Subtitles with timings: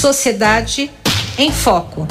[0.00, 0.90] Sociedade
[1.36, 2.08] em Foco.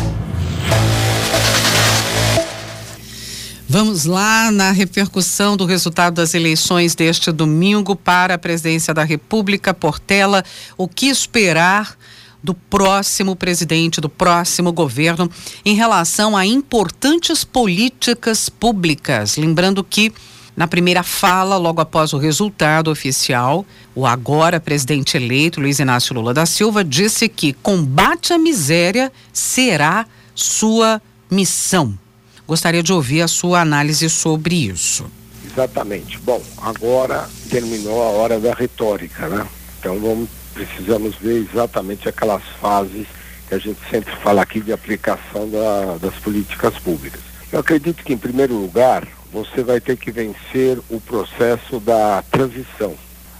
[3.67, 9.73] Vamos lá na repercussão do resultado das eleições deste domingo para a presidência da República.
[9.73, 10.45] Portela,
[10.77, 11.97] o que esperar
[12.43, 15.27] do próximo presidente, do próximo governo,
[15.65, 19.35] em relação a importantes políticas públicas?
[19.35, 20.13] Lembrando que
[20.59, 26.33] na primeira fala, logo após o resultado oficial, o agora presidente eleito, Luiz Inácio Lula
[26.33, 30.05] da Silva, disse que combate à miséria será
[30.35, 31.97] sua missão.
[32.45, 35.05] Gostaria de ouvir a sua análise sobre isso.
[35.49, 36.19] Exatamente.
[36.19, 39.47] Bom, agora terminou a hora da retórica, né?
[39.79, 43.07] Então vamos, precisamos ver exatamente aquelas fases
[43.47, 47.21] que a gente sempre fala aqui de aplicação da, das políticas públicas.
[47.49, 52.95] Eu acredito que, em primeiro lugar, você vai ter que vencer o processo da transição.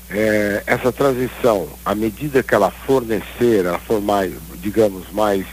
[0.10, 5.46] É, essa transição, à medida que ela fornecer, ela for mais, digamos, mais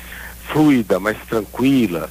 [0.49, 2.11] fluida, mais tranquila,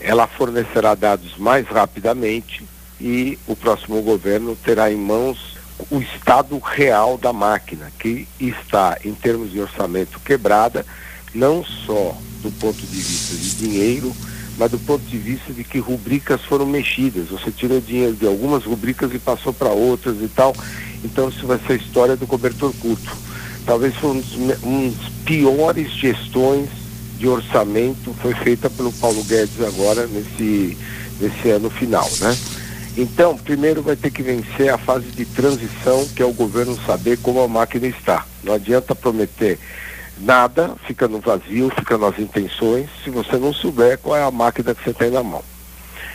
[0.00, 2.64] ela fornecerá dados mais rapidamente
[3.00, 5.56] e o próximo governo terá em mãos
[5.90, 10.84] o estado real da máquina, que está, em termos de orçamento, quebrada,
[11.34, 14.14] não só do ponto de vista de dinheiro,
[14.56, 17.28] mas do ponto de vista de que rubricas foram mexidas.
[17.28, 20.54] Você tirou dinheiro de algumas rubricas e passou para outras e tal.
[21.04, 23.16] Então isso vai ser a história do cobertor curto.
[23.64, 26.68] Talvez foi um dos, um dos piores gestões
[27.18, 30.76] de orçamento foi feita pelo Paulo Guedes agora nesse,
[31.20, 32.36] nesse ano final, né?
[32.96, 37.18] Então, primeiro vai ter que vencer a fase de transição, que é o governo saber
[37.18, 38.24] como a máquina está.
[38.42, 39.58] Não adianta prometer
[40.18, 44.74] nada, fica no vazio, fica nas intenções, se você não souber qual é a máquina
[44.74, 45.42] que você tem na mão.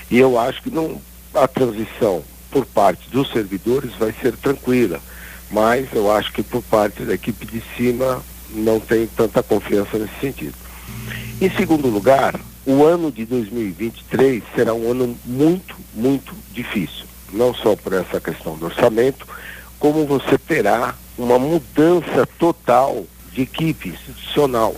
[0.09, 1.01] E eu acho que não,
[1.33, 4.99] a transição por parte dos servidores vai ser tranquila,
[5.49, 10.19] mas eu acho que por parte da equipe de cima não tem tanta confiança nesse
[10.19, 10.55] sentido.
[11.39, 17.05] Em segundo lugar, o ano de 2023 será um ano muito, muito difícil.
[17.33, 19.25] Não só por essa questão do orçamento,
[19.79, 24.75] como você terá uma mudança total de equipe institucional.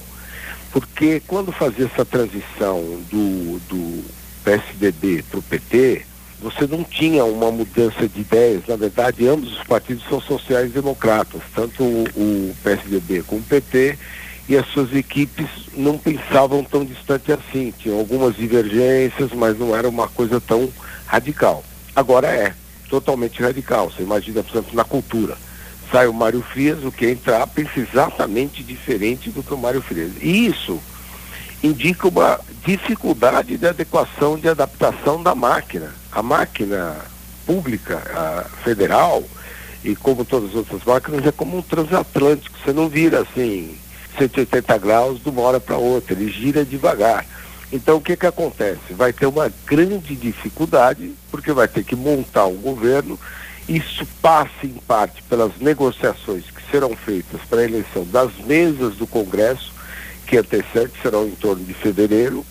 [0.71, 2.81] Porque quando fazia essa transição
[3.11, 4.03] do, do
[4.43, 6.05] PSDB para o PT,
[6.43, 8.63] você não tinha uma mudança de ideias.
[8.67, 13.97] Na verdade, ambos os partidos são sociais-democratas, tanto o, PSDB como o PT
[14.49, 17.73] e as suas equipes não pensavam tão distante assim.
[17.79, 20.69] Tinham algumas divergências, mas não era uma coisa tão
[21.05, 21.63] radical.
[21.95, 22.53] Agora é
[22.89, 23.89] totalmente radical.
[23.89, 25.37] Você imagina, por exemplo, na cultura.
[25.93, 30.13] Sai o Mário Frias, o que entrar pensa exatamente diferente do que o Mário Frias.
[30.19, 30.81] E isso
[31.61, 35.93] indica uma dificuldade de adequação, de adaptação da máquina.
[36.11, 36.97] A máquina
[37.45, 38.01] pública,
[38.63, 39.23] federal,
[39.83, 42.57] e como todas as outras máquinas, é como um transatlântico.
[42.57, 43.77] Você não vira assim
[44.17, 47.23] 180 graus de uma hora para outra, ele gira devagar.
[47.71, 48.93] Então o que, que acontece?
[48.93, 53.19] Vai ter uma grande dificuldade, porque vai ter que montar um governo.
[53.67, 59.07] Isso passa em parte pelas negociações que serão feitas para a eleição das mesas do
[59.07, 59.71] Congresso,
[60.27, 62.45] que antecede, serão em torno de fevereiro.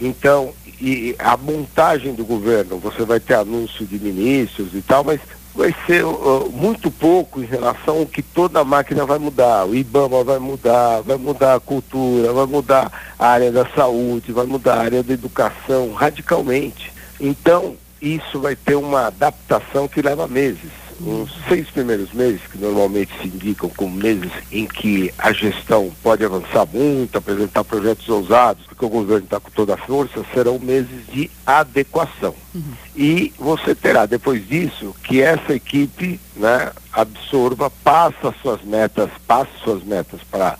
[0.00, 5.20] Então, e a montagem do governo, você vai ter anúncio de ministros e tal, mas
[5.54, 9.66] vai ser uh, muito pouco em relação ao que toda a máquina vai mudar.
[9.66, 14.46] O IBAMA vai mudar, vai mudar a cultura, vai mudar a área da saúde, vai
[14.46, 16.92] mudar a área da educação radicalmente.
[17.20, 23.12] Então, isso vai ter uma adaptação que leva meses os seis primeiros meses, que normalmente
[23.20, 28.84] se indicam como meses em que a gestão pode avançar muito, apresentar projetos ousados, porque
[28.84, 32.34] o governo está com toda a força, serão meses de adequação.
[32.54, 32.62] Uhum.
[32.94, 39.82] E você terá, depois disso, que essa equipe né, absorva, passa suas metas, passa suas
[39.82, 40.56] metas para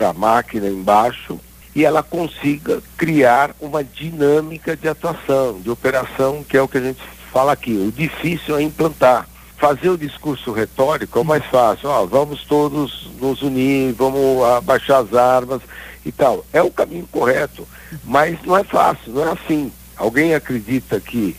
[0.00, 1.38] a máquina embaixo
[1.76, 6.80] e ela consiga criar uma dinâmica de atuação, de operação, que é o que a
[6.80, 7.72] gente fala aqui.
[7.72, 9.28] O difícil é implantar
[9.58, 11.90] fazer o discurso retórico é o mais fácil.
[11.90, 15.60] Ó, vamos todos nos unir, vamos abaixar as armas
[16.02, 16.46] e tal.
[16.50, 17.68] É o caminho correto,
[18.04, 19.70] mas não é fácil, não é assim.
[19.98, 21.36] Alguém acredita que,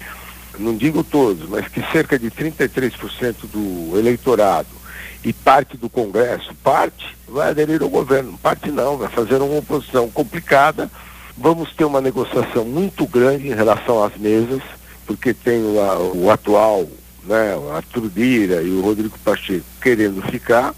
[0.60, 4.77] não digo todos, mas que cerca de 33% do eleitorado
[5.24, 10.10] e parte do Congresso, parte vai aderir ao governo, parte não, vai fazer uma oposição
[10.10, 10.90] complicada.
[11.38, 14.62] Vamos ter uma negociação muito grande em relação às mesas,
[15.06, 16.88] porque tem o, o atual
[17.28, 20.74] né, o Arthur Lira e o Rodrigo Pacheco querendo ficar,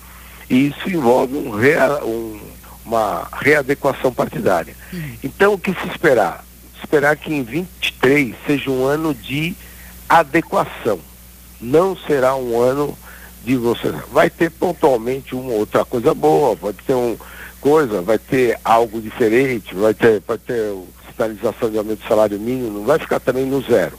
[0.50, 2.40] e isso envolve um rea, um,
[2.84, 4.76] uma readequação partidária.
[4.92, 5.16] Uhum.
[5.24, 6.44] Então, o que se esperar?
[6.84, 9.56] Esperar que em 23 seja um ano de
[10.08, 11.00] adequação.
[11.62, 12.98] Não será um ano
[13.44, 13.92] de você.
[14.12, 17.18] Vai ter pontualmente uma outra coisa boa, pode ter um,
[17.60, 20.74] coisa, vai ter algo diferente, vai ter, vai ter
[21.16, 23.98] sinalização de aumento do salário mínimo, não vai ficar também no zero.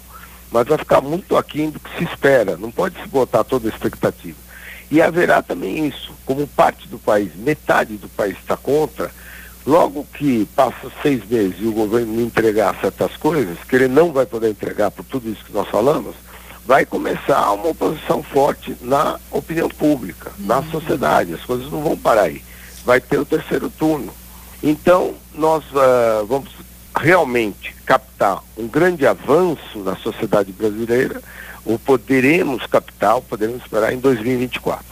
[0.50, 2.56] Mas vai ficar muito aquém do que se espera.
[2.56, 4.36] Não pode se botar toda a expectativa.
[4.90, 9.12] E haverá também isso, como parte do país, metade do país está contra,
[9.64, 14.12] logo que passa seis meses e o governo não entregar certas coisas, que ele não
[14.12, 16.16] vai poder entregar por tudo isso que nós falamos,
[16.70, 20.46] vai começar uma oposição forte na opinião pública, uhum.
[20.46, 21.34] na sociedade.
[21.34, 22.44] As coisas não vão parar aí.
[22.84, 24.14] Vai ter o terceiro turno.
[24.62, 26.48] Então, nós uh, vamos
[26.96, 31.20] realmente captar um grande avanço na sociedade brasileira,
[31.64, 34.84] ou poderemos captar, poderemos esperar em 2024.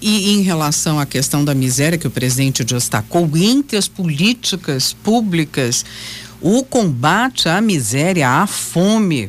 [0.00, 5.84] E em relação à questão da miséria que o presidente destacou, entre as políticas públicas,
[6.40, 9.28] o combate à miséria, à fome,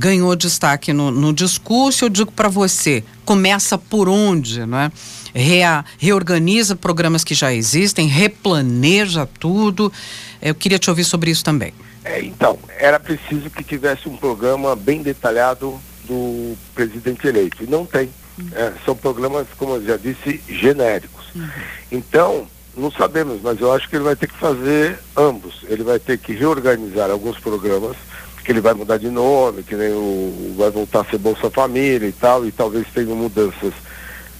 [0.00, 2.06] ganhou destaque no, no discurso.
[2.06, 4.90] Eu digo para você, começa por onde, não é?
[5.34, 9.92] Rea, reorganiza programas que já existem, replaneja tudo.
[10.40, 11.74] Eu queria te ouvir sobre isso também.
[12.02, 17.62] É, então, era preciso que tivesse um programa bem detalhado do presidente eleito.
[17.62, 18.08] E não tem.
[18.38, 18.48] Uhum.
[18.54, 21.26] É, são programas, como eu já disse, genéricos.
[21.34, 21.48] Uhum.
[21.92, 25.60] Então, não sabemos, mas eu acho que ele vai ter que fazer ambos.
[25.68, 27.96] Ele vai ter que reorganizar alguns programas,
[28.50, 32.08] que ele vai mudar de nome, que nem o, vai voltar a ser Bolsa Família
[32.08, 33.72] e tal, e talvez tenham mudanças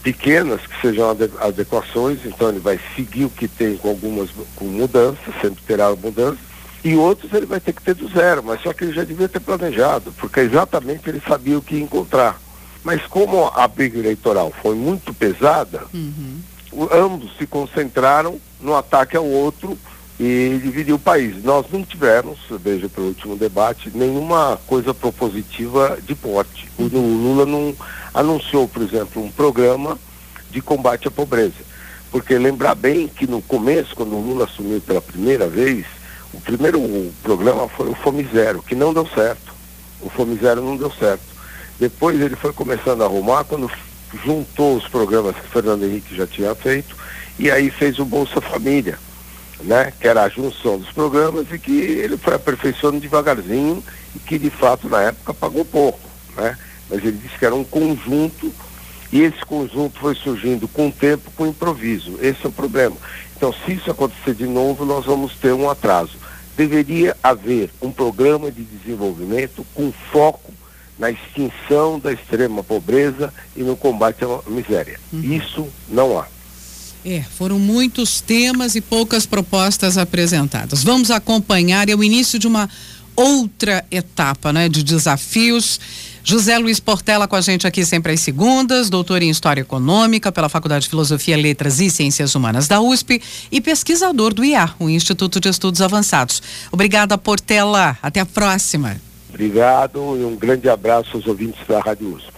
[0.02, 5.32] pequenas que sejam adequações, então ele vai seguir o que tem com algumas com mudanças,
[5.40, 6.40] sempre terá mudanças,
[6.82, 9.28] e outros ele vai ter que ter do zero, mas só que ele já devia
[9.28, 12.36] ter planejado, porque exatamente ele sabia o que encontrar.
[12.82, 16.40] Mas como a briga eleitoral foi muito pesada, uhum.
[16.90, 19.78] ambos se concentraram no ataque ao outro
[20.20, 21.42] e dividiu o país.
[21.42, 26.68] Nós não tivemos, veja pelo último debate, nenhuma coisa propositiva de porte.
[26.78, 27.74] O Lula não
[28.12, 29.98] anunciou, por exemplo, um programa
[30.50, 31.54] de combate à pobreza.
[32.10, 35.86] Porque lembrar bem que no começo, quando o Lula assumiu pela primeira vez,
[36.34, 39.54] o primeiro programa foi o Fome Zero, que não deu certo.
[40.02, 41.24] O Fome Zero não deu certo.
[41.78, 43.70] Depois ele foi começando a arrumar quando
[44.22, 46.94] juntou os programas que Fernando Henrique já tinha feito
[47.38, 48.98] e aí fez o Bolsa Família,
[49.62, 49.92] né?
[49.98, 53.82] Que era a junção dos programas e que ele foi aperfeiçoando devagarzinho
[54.14, 56.00] e que de fato na época pagou pouco,
[56.36, 56.56] né?
[56.88, 58.52] Mas ele disse que era um conjunto
[59.12, 62.18] e esse conjunto foi surgindo com o tempo, com improviso.
[62.20, 62.96] Esse é o problema.
[63.36, 66.12] Então, se isso acontecer de novo, nós vamos ter um atraso.
[66.56, 70.52] Deveria haver um programa de desenvolvimento com foco
[70.98, 75.00] na extinção da extrema pobreza e no combate à miséria.
[75.12, 75.20] Uhum.
[75.22, 76.26] Isso não há.
[77.04, 80.84] É, foram muitos temas e poucas propostas apresentadas.
[80.84, 82.68] Vamos acompanhar é o início de uma
[83.16, 85.80] outra etapa, né, de desafios
[86.22, 90.48] José Luiz Portela com a gente aqui sempre às segundas, doutor em História Econômica pela
[90.48, 95.40] Faculdade de Filosofia, Letras e Ciências Humanas da USP e pesquisador do IA, o Instituto
[95.40, 96.42] de Estudos Avançados.
[96.70, 97.96] Obrigada, Portela.
[98.02, 99.00] Até a próxima.
[99.28, 102.32] Obrigado e um grande abraço aos ouvintes da Rádio USP.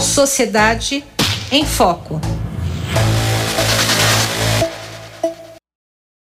[0.00, 1.04] Sociedade
[1.52, 2.20] em Foco.